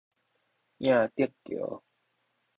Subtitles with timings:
[0.79, 1.83] 映竹橋